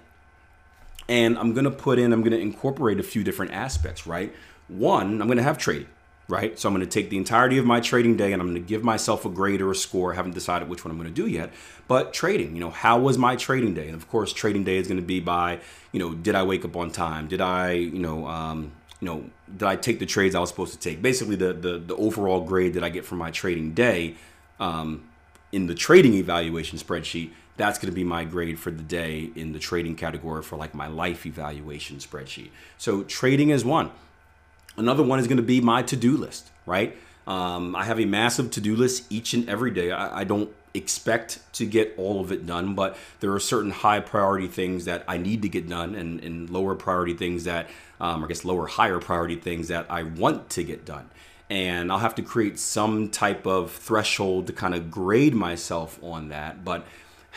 and 1.08 1.38
I'm 1.38 1.54
going 1.54 1.66
to 1.66 1.72
put 1.72 2.00
in. 2.00 2.14
I'm 2.14 2.22
going 2.22 2.32
to 2.32 2.40
incorporate 2.40 3.00
a 3.00 3.04
few 3.04 3.24
different 3.24 3.52
aspects. 3.52 4.08
Right. 4.08 4.34
One, 4.68 5.22
I'm 5.22 5.28
going 5.28 5.38
to 5.38 5.44
have 5.44 5.58
trading 5.58 5.88
right? 6.28 6.60
So 6.60 6.68
I'm 6.68 6.76
going 6.76 6.86
to 6.86 6.92
take 6.92 7.10
the 7.10 7.18
entirety 7.18 7.58
of 7.58 7.66
my 7.66 7.80
trading 7.80 8.18
day 8.18 8.34
and 8.34 8.42
I'm 8.42 8.50
going 8.50 8.62
to 8.62 8.68
give 8.68 8.84
myself 8.84 9.26
a 9.26 9.30
grade 9.30 9.62
or 9.62 9.72
a 9.72 9.76
score. 9.76 10.12
I 10.12 10.16
haven't 10.16 10.34
decided 10.34 10.68
which 10.68 10.84
one 10.84 10.92
I'm 10.92 10.98
going 10.98 11.14
to 11.14 11.14
do 11.14 11.28
yet, 11.28 11.54
but 11.88 12.14
trading, 12.14 12.54
you 12.56 12.60
know, 12.60 12.70
how 12.70 13.00
was 13.00 13.18
my 13.18 13.36
trading 13.36 13.74
day? 13.74 13.88
And 13.88 13.96
of 13.96 14.10
course, 14.10 14.34
trading 14.34 14.64
day 14.64 14.78
is 14.78 14.88
going 14.88 15.00
to 15.00 15.06
be 15.06 15.20
by, 15.20 15.60
you 15.92 16.00
know, 16.00 16.14
did 16.14 16.36
I 16.36 16.44
wake 16.44 16.66
up 16.66 16.76
on 16.76 16.92
time? 16.92 17.28
Did 17.28 17.40
I, 17.40 17.72
you 17.72 18.00
know, 18.00 18.28
um, 18.28 18.74
you 19.00 19.06
know, 19.06 19.30
did 19.52 19.64
I 19.64 19.76
take 19.76 20.00
the 20.00 20.06
trades 20.06 20.36
I 20.36 20.40
was 20.40 20.50
supposed 20.50 20.74
to 20.74 20.80
take? 20.80 21.02
Basically, 21.02 21.36
the 21.36 21.54
the, 21.54 21.78
the 21.78 21.96
overall 21.96 22.42
grade 22.42 22.74
that 22.74 22.84
I 22.84 22.90
get 22.90 23.06
from 23.06 23.20
my 23.20 23.32
trading 23.32 23.74
day 23.74 24.16
um, 24.60 25.08
in 25.52 25.68
the 25.68 25.76
trading 25.76 26.16
evaluation 26.16 26.78
spreadsheet. 26.78 27.32
That's 27.58 27.80
going 27.80 27.92
to 27.92 27.96
be 27.96 28.04
my 28.04 28.24
grade 28.24 28.60
for 28.60 28.70
the 28.70 28.84
day 28.84 29.32
in 29.36 29.52
the 29.52 29.58
trading 29.60 29.96
category 29.96 30.44
for 30.44 30.58
like 30.58 30.76
my 30.76 30.86
life 30.86 31.26
evaluation 31.26 31.98
spreadsheet. 31.98 32.50
So 32.78 33.04
trading 33.04 33.50
is 33.50 33.66
one. 33.66 33.92
Another 34.78 35.04
one 35.04 35.20
is 35.20 35.28
going 35.28 35.38
to 35.38 35.44
be 35.44 35.60
my 35.60 35.82
to 35.84 35.96
do 35.96 36.16
list, 36.16 36.52
right? 36.66 36.96
Um, 37.26 37.76
I 37.76 37.84
have 37.84 38.00
a 38.00 38.06
massive 38.06 38.52
to 38.52 38.62
do 38.62 38.76
list 38.76 39.06
each 39.10 39.34
and 39.34 39.50
every 39.50 39.72
day. 39.72 39.92
I, 39.92 40.20
I, 40.20 40.24
don't 40.24 40.50
expect 40.74 41.40
to 41.54 41.66
get 41.66 41.94
all 41.98 42.22
of 42.22 42.32
it 42.32 42.46
done, 42.46 42.74
but 42.74 42.96
there 43.20 43.34
are 43.34 43.40
certain 43.40 43.72
high 43.72 44.00
priority 44.00 44.48
things 44.48 44.86
that 44.86 45.04
I 45.10 45.18
need 45.18 45.42
to 45.42 45.50
get 45.50 45.68
done 45.68 45.94
and, 45.94 46.24
and 46.24 46.50
lower 46.50 46.74
priority 46.74 47.16
things 47.16 47.44
that, 47.44 47.70
um, 48.00 48.24
I 48.24 48.28
guess, 48.28 48.46
lower, 48.46 48.66
higher 48.66 49.00
priority 49.00 49.36
things 49.36 49.68
that 49.68 49.88
I 49.90 50.04
want 50.04 50.50
to 50.52 50.64
get 50.64 50.86
done. 50.86 51.10
And 51.50 51.92
I'll 51.92 52.00
have 52.00 52.16
to 52.16 52.22
create 52.22 52.60
some 52.60 53.10
type 53.10 53.46
of 53.46 53.72
threshold 53.72 54.48
to 54.48 54.54
kind 54.54 54.74
of 54.74 54.90
grade 54.90 55.34
myself 55.34 56.02
on 56.02 56.30
that. 56.30 56.64
But 56.64 56.86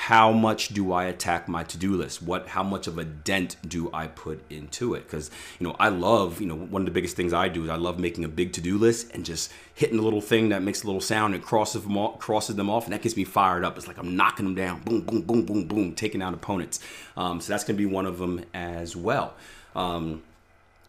how 0.04 0.32
much 0.32 0.68
do 0.68 0.92
I 0.92 1.04
attack 1.04 1.46
my 1.46 1.62
to-do 1.62 1.94
list? 1.94 2.22
What 2.22 2.48
how 2.48 2.62
much 2.62 2.86
of 2.86 2.96
a 2.96 3.04
dent 3.04 3.56
do 3.68 3.90
I 3.92 4.06
put 4.06 4.42
into 4.50 4.94
it? 4.94 5.04
Because 5.04 5.30
you 5.58 5.66
know, 5.66 5.76
I 5.78 5.90
love, 5.90 6.40
you 6.40 6.46
know, 6.46 6.54
one 6.54 6.80
of 6.80 6.86
the 6.86 6.90
biggest 6.90 7.16
things 7.16 7.34
I 7.34 7.48
do 7.50 7.64
is 7.64 7.68
I 7.68 7.76
love 7.76 7.98
making 7.98 8.24
a 8.24 8.28
big 8.28 8.54
to-do 8.54 8.78
list 8.78 9.10
and 9.12 9.26
just 9.26 9.52
hitting 9.74 9.98
a 9.98 10.02
little 10.02 10.22
thing 10.22 10.48
that 10.48 10.62
makes 10.62 10.84
a 10.84 10.86
little 10.86 11.02
sound 11.02 11.34
and 11.34 11.44
crosses 11.44 11.82
them 11.82 11.98
off, 11.98 12.18
crosses 12.18 12.56
them 12.56 12.70
off, 12.70 12.84
and 12.84 12.94
that 12.94 13.02
gets 13.02 13.14
me 13.14 13.24
fired 13.24 13.62
up. 13.62 13.76
It's 13.76 13.86
like 13.86 13.98
I'm 13.98 14.16
knocking 14.16 14.46
them 14.46 14.54
down, 14.54 14.80
boom, 14.80 15.02
boom, 15.02 15.20
boom, 15.20 15.44
boom, 15.44 15.64
boom, 15.66 15.94
taking 15.94 16.22
out 16.22 16.32
opponents. 16.32 16.80
Um, 17.14 17.42
so 17.42 17.52
that's 17.52 17.64
gonna 17.64 17.76
be 17.76 17.84
one 17.84 18.06
of 18.06 18.16
them 18.16 18.42
as 18.54 18.96
well. 18.96 19.34
Um, 19.76 20.22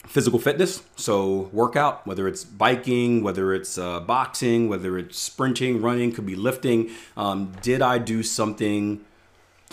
physical 0.06 0.40
fitness. 0.40 0.84
So, 0.96 1.50
workout, 1.54 2.06
whether 2.06 2.28
it's 2.28 2.44
biking, 2.44 3.24
whether 3.24 3.54
it's 3.54 3.78
uh, 3.78 4.00
boxing, 4.00 4.68
whether 4.70 4.98
it's 4.98 5.18
sprinting, 5.18 5.82
running, 5.82 6.12
could 6.12 6.26
be 6.26 6.36
lifting. 6.36 6.90
Um, 7.16 7.54
did 7.62 7.82
I 7.82 7.98
do 7.98 8.24
something 8.24 9.06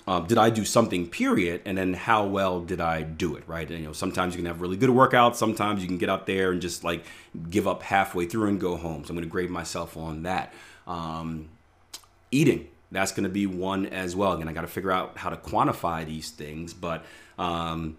um, 0.09 0.25
did 0.27 0.39
I 0.39 0.49
do 0.49 0.65
something, 0.65 1.07
period, 1.07 1.61
and 1.67 1.77
then 1.77 1.93
how 1.93 2.25
well 2.25 2.63
did 2.63 2.81
I 2.81 3.03
do 3.03 3.37
it, 3.37 3.45
right? 3.47 3.69
And, 3.69 3.81
you 3.81 3.85
know, 3.85 3.93
sometimes 3.93 4.35
you 4.35 4.39
can 4.39 4.47
have 4.47 4.63
really 4.63 4.79
good 4.79 4.89
workouts, 4.89 5.35
sometimes 5.35 5.83
you 5.83 5.87
can 5.87 5.99
get 5.99 6.09
out 6.09 6.25
there 6.25 6.51
and 6.51 6.63
just 6.63 6.83
like 6.83 7.05
give 7.51 7.69
up 7.69 7.83
halfway 7.83 8.25
through 8.25 8.49
and 8.49 8.59
go 8.59 8.77
home. 8.77 9.05
So 9.05 9.11
I'm 9.11 9.17
going 9.17 9.29
to 9.29 9.31
grade 9.31 9.51
myself 9.51 9.99
on 9.99 10.23
that. 10.23 10.55
Um, 10.87 11.51
eating, 12.31 12.69
that's 12.91 13.13
going 13.13 13.25
to 13.25 13.29
be 13.29 13.47
one 13.47 13.85
as 13.85 14.17
well. 14.17 14.33
Again, 14.33 14.49
I 14.49 14.55
got 14.55 14.63
to 14.63 14.67
figure 14.67 14.91
out 14.91 15.19
how 15.19 15.29
to 15.29 15.37
quantify 15.37 16.07
these 16.07 16.31
things, 16.31 16.73
but 16.73 17.05
um, 17.39 17.99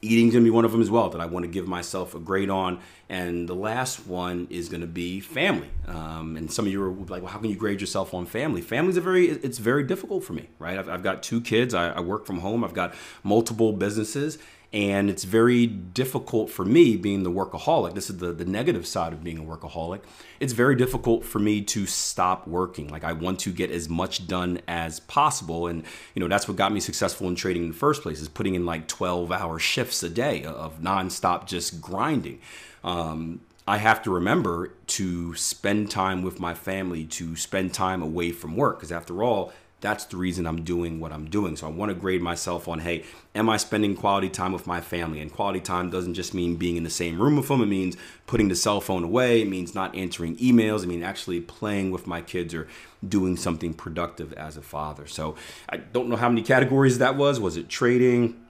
eating's 0.00 0.32
gonna 0.32 0.44
be 0.44 0.50
one 0.50 0.64
of 0.64 0.72
them 0.72 0.80
as 0.80 0.90
well 0.90 1.10
that 1.10 1.20
I 1.20 1.26
want 1.26 1.44
to 1.44 1.50
give 1.50 1.66
myself 1.66 2.14
a 2.14 2.20
grade 2.20 2.50
on. 2.50 2.80
And 3.08 3.48
the 3.48 3.54
last 3.54 4.06
one 4.06 4.46
is 4.50 4.68
gonna 4.68 4.86
be 4.86 5.20
family. 5.20 5.70
Um, 5.86 6.36
and 6.36 6.52
some 6.52 6.66
of 6.66 6.72
you 6.72 6.82
are 6.82 6.90
like, 6.90 7.22
well, 7.22 7.32
how 7.32 7.38
can 7.38 7.50
you 7.50 7.56
grade 7.56 7.80
yourself 7.80 8.14
on 8.14 8.26
family? 8.26 8.60
Family's 8.60 8.96
a 8.96 9.00
very, 9.00 9.28
it's 9.28 9.58
very 9.58 9.82
difficult 9.82 10.24
for 10.24 10.34
me, 10.34 10.48
right? 10.58 10.78
I've, 10.78 10.88
I've 10.88 11.02
got 11.02 11.22
two 11.22 11.40
kids. 11.40 11.74
I, 11.74 11.90
I 11.90 12.00
work 12.00 12.26
from 12.26 12.38
home. 12.40 12.62
I've 12.64 12.74
got 12.74 12.94
multiple 13.22 13.72
businesses, 13.72 14.38
and 14.72 15.08
it's 15.08 15.24
very 15.24 15.66
difficult 15.66 16.50
for 16.50 16.64
me 16.64 16.96
being 16.96 17.22
the 17.22 17.30
workaholic. 17.30 17.94
This 17.94 18.10
is 18.10 18.18
the, 18.18 18.32
the 18.32 18.44
negative 18.44 18.86
side 18.86 19.14
of 19.14 19.24
being 19.24 19.38
a 19.38 19.42
workaholic. 19.42 20.00
It's 20.40 20.52
very 20.52 20.76
difficult 20.76 21.24
for 21.24 21.38
me 21.38 21.62
to 21.62 21.86
stop 21.86 22.46
working. 22.46 22.88
Like 22.88 23.02
I 23.02 23.14
want 23.14 23.40
to 23.40 23.52
get 23.52 23.70
as 23.70 23.88
much 23.88 24.26
done 24.26 24.60
as 24.68 25.00
possible. 25.00 25.68
And, 25.68 25.84
you 26.14 26.20
know, 26.20 26.28
that's 26.28 26.46
what 26.46 26.58
got 26.58 26.72
me 26.72 26.80
successful 26.80 27.28
in 27.28 27.34
trading 27.34 27.62
in 27.64 27.68
the 27.70 27.74
first 27.74 28.02
place 28.02 28.20
is 28.20 28.28
putting 28.28 28.54
in 28.54 28.66
like 28.66 28.88
12 28.88 29.32
hour 29.32 29.58
shifts 29.58 30.02
a 30.02 30.10
day 30.10 30.44
of 30.44 30.80
nonstop 30.82 31.46
just 31.46 31.80
grinding. 31.80 32.38
Um, 32.84 33.40
I 33.66 33.78
have 33.78 34.02
to 34.02 34.10
remember 34.10 34.74
to 34.86 35.34
spend 35.34 35.90
time 35.90 36.22
with 36.22 36.40
my 36.40 36.52
family, 36.52 37.04
to 37.04 37.36
spend 37.36 37.72
time 37.72 38.02
away 38.02 38.32
from 38.32 38.54
work. 38.54 38.78
Because 38.78 38.92
after 38.92 39.22
all, 39.22 39.52
that's 39.80 40.04
the 40.06 40.16
reason 40.16 40.46
I'm 40.46 40.64
doing 40.64 40.98
what 40.98 41.12
I'm 41.12 41.26
doing. 41.30 41.56
So 41.56 41.66
I 41.66 41.70
want 41.70 41.90
to 41.90 41.94
grade 41.94 42.20
myself 42.20 42.66
on 42.66 42.80
hey, 42.80 43.04
am 43.34 43.48
I 43.48 43.56
spending 43.56 43.94
quality 43.94 44.28
time 44.28 44.52
with 44.52 44.66
my 44.66 44.80
family? 44.80 45.20
And 45.20 45.32
quality 45.32 45.60
time 45.60 45.90
doesn't 45.90 46.14
just 46.14 46.34
mean 46.34 46.56
being 46.56 46.76
in 46.76 46.82
the 46.82 46.90
same 46.90 47.20
room 47.20 47.36
with 47.36 47.48
them, 47.48 47.62
it 47.62 47.66
means 47.66 47.96
putting 48.26 48.48
the 48.48 48.56
cell 48.56 48.80
phone 48.80 49.04
away, 49.04 49.42
it 49.42 49.48
means 49.48 49.74
not 49.74 49.94
answering 49.94 50.36
emails, 50.38 50.82
it 50.82 50.88
means 50.88 51.04
actually 51.04 51.40
playing 51.40 51.90
with 51.90 52.06
my 52.06 52.20
kids 52.20 52.54
or 52.54 52.66
doing 53.06 53.36
something 53.36 53.72
productive 53.72 54.32
as 54.32 54.56
a 54.56 54.62
father. 54.62 55.06
So 55.06 55.36
I 55.68 55.76
don't 55.76 56.08
know 56.08 56.16
how 56.16 56.28
many 56.28 56.42
categories 56.42 56.98
that 56.98 57.16
was. 57.16 57.38
Was 57.38 57.56
it 57.56 57.68
trading, 57.68 58.40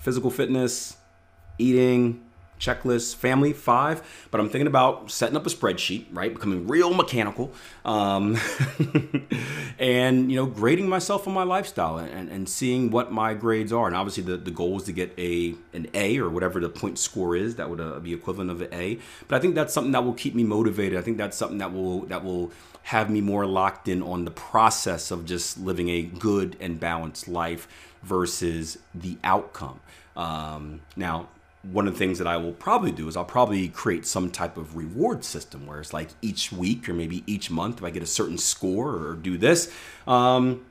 physical 0.00 0.30
fitness, 0.30 0.96
eating? 1.58 2.24
Checklist 2.64 3.16
family 3.16 3.52
five 3.52 4.26
but 4.30 4.40
i'm 4.40 4.48
thinking 4.48 4.66
about 4.66 5.10
setting 5.10 5.36
up 5.36 5.46
a 5.46 5.50
spreadsheet 5.50 6.06
right? 6.14 6.32
Becoming 6.32 6.66
real 6.66 6.94
mechanical 6.94 7.52
um, 7.84 8.38
and 9.78 10.30
you 10.30 10.36
know 10.36 10.46
grading 10.46 10.88
myself 10.88 11.26
on 11.26 11.34
my 11.34 11.42
lifestyle 11.42 11.98
and, 11.98 12.30
and 12.30 12.48
seeing 12.48 12.90
what 12.90 13.12
my 13.12 13.34
grades 13.34 13.72
are. 13.72 13.86
And 13.86 13.96
obviously 13.96 14.22
the, 14.22 14.36
the 14.36 14.50
goal 14.50 14.78
is 14.78 14.84
to 14.84 14.92
get 14.92 15.12
a 15.18 15.54
an 15.72 15.88
a 15.94 16.18
or 16.18 16.30
whatever 16.30 16.60
the 16.60 16.68
point 16.68 16.98
score 16.98 17.36
is 17.36 17.56
that 17.56 17.68
would 17.68 17.80
uh, 17.80 17.98
be 18.00 18.14
equivalent 18.14 18.50
of 18.50 18.62
an 18.62 18.72
a. 18.72 18.98
But 19.28 19.36
i 19.36 19.40
think 19.40 19.54
that's 19.54 19.74
something 19.74 19.92
that 19.92 20.04
will 20.04 20.14
keep 20.14 20.34
me 20.34 20.44
motivated. 20.44 20.98
I 20.98 21.02
think 21.02 21.18
that's 21.18 21.36
something 21.36 21.58
that 21.58 21.72
will 21.72 22.00
that 22.06 22.24
will 22.24 22.52
have 22.84 23.10
me 23.10 23.20
more 23.20 23.46
locked 23.46 23.88
in 23.88 24.02
on 24.02 24.24
the 24.24 24.30
process 24.30 25.10
of 25.10 25.24
just 25.24 25.58
living 25.58 25.88
a 25.88 26.02
good 26.02 26.56
and 26.60 26.78
balanced 26.78 27.28
life 27.28 27.66
versus 28.02 28.78
the 28.94 29.16
outcome. 29.24 29.80
Um, 30.16 30.82
now 30.94 31.28
one 31.72 31.86
of 31.86 31.94
the 31.94 31.98
things 31.98 32.18
that 32.18 32.26
I 32.26 32.36
will 32.36 32.52
probably 32.52 32.92
do 32.92 33.08
is 33.08 33.16
I'll 33.16 33.24
probably 33.24 33.68
create 33.68 34.06
some 34.06 34.30
type 34.30 34.56
of 34.56 34.76
reward 34.76 35.24
system 35.24 35.66
where 35.66 35.80
it's 35.80 35.92
like 35.92 36.10
each 36.20 36.52
week 36.52 36.88
or 36.88 36.94
maybe 36.94 37.24
each 37.26 37.50
month, 37.50 37.78
if 37.78 37.84
I 37.84 37.90
get 37.90 38.02
a 38.02 38.06
certain 38.06 38.38
score 38.38 38.96
or 38.96 39.14
do 39.14 39.38
this, 39.38 39.72
um, 40.06 40.64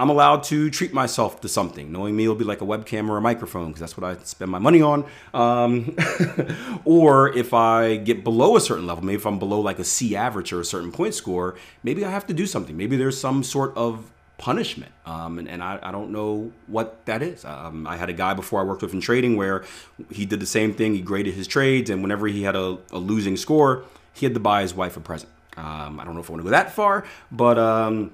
I'm 0.00 0.10
allowed 0.10 0.44
to 0.44 0.70
treat 0.70 0.92
myself 0.92 1.40
to 1.40 1.48
something. 1.48 1.90
Knowing 1.90 2.14
me, 2.14 2.24
it'll 2.24 2.36
be 2.36 2.44
like 2.44 2.60
a 2.60 2.64
webcam 2.64 3.08
or 3.08 3.16
a 3.16 3.20
microphone 3.20 3.68
because 3.68 3.80
that's 3.80 3.96
what 3.96 4.08
I 4.08 4.22
spend 4.22 4.50
my 4.50 4.60
money 4.60 4.80
on. 4.80 5.04
Um, 5.34 5.96
or 6.84 7.36
if 7.36 7.52
I 7.52 7.96
get 7.96 8.22
below 8.22 8.56
a 8.56 8.60
certain 8.60 8.86
level, 8.86 9.04
maybe 9.04 9.16
if 9.16 9.26
I'm 9.26 9.40
below 9.40 9.60
like 9.60 9.80
a 9.80 9.84
C 9.84 10.14
average 10.14 10.52
or 10.52 10.60
a 10.60 10.64
certain 10.64 10.92
point 10.92 11.14
score, 11.14 11.56
maybe 11.82 12.04
I 12.04 12.10
have 12.10 12.26
to 12.28 12.34
do 12.34 12.46
something. 12.46 12.76
Maybe 12.76 12.96
there's 12.96 13.18
some 13.18 13.42
sort 13.42 13.76
of 13.76 14.08
punishment. 14.38 14.92
Um, 15.04 15.38
and, 15.38 15.48
and 15.48 15.62
I, 15.62 15.78
I, 15.82 15.90
don't 15.90 16.10
know 16.10 16.52
what 16.68 17.04
that 17.06 17.22
is. 17.22 17.44
Um, 17.44 17.86
I 17.86 17.96
had 17.96 18.08
a 18.08 18.12
guy 18.12 18.34
before 18.34 18.60
I 18.60 18.64
worked 18.64 18.82
with 18.82 18.94
in 18.94 19.00
trading 19.00 19.36
where 19.36 19.64
he 20.10 20.24
did 20.24 20.40
the 20.40 20.46
same 20.46 20.72
thing. 20.72 20.94
He 20.94 21.02
graded 21.02 21.34
his 21.34 21.46
trades, 21.46 21.90
and 21.90 22.02
whenever 22.02 22.28
he 22.28 22.44
had 22.44 22.54
a, 22.54 22.78
a 22.92 22.98
losing 22.98 23.36
score, 23.36 23.82
he 24.14 24.24
had 24.24 24.34
to 24.34 24.40
buy 24.40 24.62
his 24.62 24.74
wife 24.74 24.96
a 24.96 25.00
present. 25.00 25.30
Um, 25.56 25.98
I 25.98 26.04
don't 26.04 26.14
know 26.14 26.20
if 26.20 26.30
I 26.30 26.32
want 26.32 26.40
to 26.40 26.44
go 26.44 26.50
that 26.50 26.72
far, 26.72 27.04
but 27.32 27.58
um, 27.58 28.12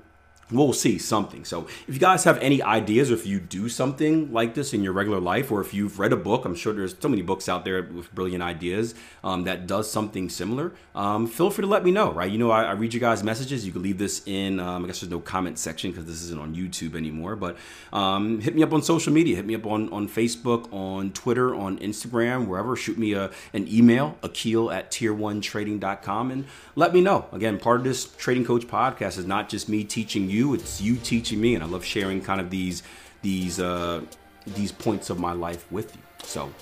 we'll 0.56 0.72
see 0.72 0.98
something. 0.98 1.44
So 1.44 1.66
if 1.86 1.94
you 1.94 2.00
guys 2.00 2.24
have 2.24 2.38
any 2.38 2.62
ideas 2.62 3.10
or 3.10 3.14
if 3.14 3.26
you 3.26 3.40
do 3.40 3.68
something 3.68 4.32
like 4.32 4.54
this 4.54 4.72
in 4.72 4.82
your 4.82 4.92
regular 4.92 5.20
life 5.20 5.50
or 5.50 5.60
if 5.60 5.74
you've 5.74 5.98
read 5.98 6.12
a 6.12 6.16
book, 6.16 6.44
I'm 6.44 6.54
sure 6.54 6.72
there's 6.72 6.94
so 6.98 7.08
many 7.08 7.22
books 7.22 7.48
out 7.48 7.64
there 7.64 7.82
with 7.82 8.14
brilliant 8.14 8.42
ideas 8.42 8.94
um, 9.22 9.44
that 9.44 9.66
does 9.66 9.90
something 9.90 10.28
similar, 10.28 10.72
um, 10.94 11.26
feel 11.26 11.50
free 11.50 11.62
to 11.62 11.68
let 11.68 11.84
me 11.84 11.90
know, 11.90 12.12
right? 12.12 12.30
You 12.30 12.38
know, 12.38 12.50
I, 12.50 12.64
I 12.64 12.72
read 12.72 12.94
you 12.94 13.00
guys' 13.00 13.22
messages. 13.22 13.66
You 13.66 13.72
can 13.72 13.82
leave 13.82 13.98
this 13.98 14.22
in, 14.26 14.60
um, 14.60 14.84
I 14.84 14.86
guess 14.86 15.00
there's 15.00 15.10
no 15.10 15.20
comment 15.20 15.58
section 15.58 15.90
because 15.90 16.06
this 16.06 16.22
isn't 16.22 16.40
on 16.40 16.54
YouTube 16.54 16.94
anymore, 16.94 17.36
but 17.36 17.56
um, 17.92 18.40
hit 18.40 18.54
me 18.54 18.62
up 18.62 18.72
on 18.72 18.82
social 18.82 19.12
media. 19.12 19.36
Hit 19.36 19.46
me 19.46 19.54
up 19.54 19.66
on, 19.66 19.88
on 19.90 20.08
Facebook, 20.08 20.72
on 20.72 21.12
Twitter, 21.12 21.54
on 21.54 21.78
Instagram, 21.78 22.46
wherever. 22.46 22.76
Shoot 22.76 22.98
me 22.98 23.12
a, 23.12 23.30
an 23.52 23.66
email, 23.68 24.18
akil 24.22 24.70
at 24.70 24.90
tier1trading.com 24.90 26.30
and 26.30 26.44
let 26.76 26.92
me 26.92 27.00
know. 27.00 27.26
Again, 27.32 27.58
part 27.58 27.78
of 27.78 27.84
this 27.84 28.04
Trading 28.16 28.44
Coach 28.44 28.66
podcast 28.66 29.18
is 29.18 29.26
not 29.26 29.48
just 29.48 29.68
me 29.68 29.84
teaching 29.84 30.28
you 30.28 30.43
you. 30.44 30.54
It's 30.54 30.80
you 30.80 30.96
teaching 30.96 31.40
me, 31.40 31.54
and 31.54 31.64
I 31.64 31.66
love 31.66 31.84
sharing 31.84 32.20
kind 32.20 32.40
of 32.40 32.50
these 32.50 32.82
these 33.22 33.58
uh, 33.60 34.02
these 34.46 34.72
points 34.72 35.10
of 35.10 35.18
my 35.18 35.32
life 35.32 35.70
with 35.72 35.94
you. 35.94 36.02
So 36.22 36.52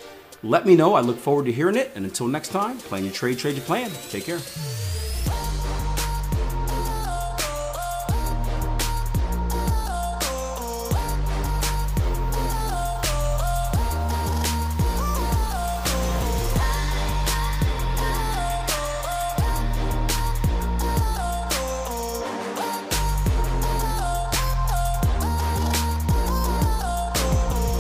let 0.42 0.66
me 0.66 0.76
know. 0.76 0.94
I 0.94 1.00
look 1.00 1.18
forward 1.18 1.46
to 1.46 1.52
hearing 1.52 1.76
it. 1.76 1.90
And 1.94 2.04
until 2.04 2.28
next 2.28 2.48
time, 2.48 2.78
plan 2.78 3.04
your 3.04 3.12
trade, 3.12 3.38
trade 3.38 3.56
your 3.56 3.64
plan. 3.64 3.90
Take 4.10 4.24
care. 4.24 4.40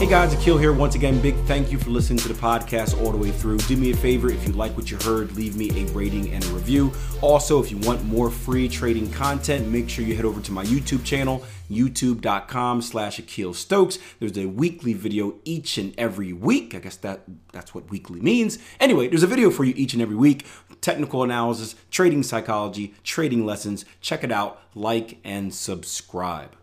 Hey 0.02 0.08
guys, 0.08 0.34
Akil 0.34 0.58
here. 0.58 0.72
Once 0.72 0.96
again, 0.96 1.22
big 1.22 1.36
thank 1.44 1.70
you 1.70 1.78
for 1.78 1.90
listening 1.90 2.18
to 2.18 2.26
the 2.26 2.34
podcast 2.34 3.00
all 3.00 3.12
the 3.12 3.16
way 3.16 3.30
through. 3.30 3.58
Do 3.58 3.76
me 3.76 3.92
a 3.92 3.96
favor, 3.96 4.32
if 4.32 4.44
you 4.44 4.52
like 4.52 4.76
what 4.76 4.90
you 4.90 4.96
heard, 4.96 5.30
leave 5.36 5.54
me 5.54 5.70
a 5.80 5.86
rating 5.92 6.32
and 6.32 6.42
a 6.42 6.48
review. 6.48 6.92
Also, 7.20 7.62
if 7.62 7.70
you 7.70 7.78
want 7.78 8.02
more 8.02 8.28
free 8.28 8.68
trading 8.68 9.12
content, 9.12 9.68
make 9.68 9.88
sure 9.88 10.04
you 10.04 10.16
head 10.16 10.24
over 10.24 10.40
to 10.40 10.50
my 10.50 10.64
YouTube 10.64 11.04
channel, 11.04 11.44
youtube.com 11.70 12.82
slash 12.82 13.20
Akil 13.20 13.54
Stokes. 13.54 14.00
There's 14.18 14.36
a 14.36 14.46
weekly 14.46 14.92
video 14.92 15.36
each 15.44 15.78
and 15.78 15.94
every 15.96 16.32
week. 16.32 16.74
I 16.74 16.80
guess 16.80 16.96
that 16.96 17.20
that's 17.52 17.72
what 17.72 17.88
weekly 17.88 18.20
means. 18.20 18.58
Anyway, 18.80 19.06
there's 19.06 19.22
a 19.22 19.28
video 19.28 19.50
for 19.50 19.62
you 19.62 19.72
each 19.76 19.92
and 19.92 20.02
every 20.02 20.16
week. 20.16 20.46
Technical 20.80 21.22
analysis, 21.22 21.76
trading 21.92 22.24
psychology, 22.24 22.92
trading 23.04 23.46
lessons. 23.46 23.84
Check 24.00 24.24
it 24.24 24.32
out, 24.32 24.60
like 24.74 25.18
and 25.22 25.54
subscribe. 25.54 26.56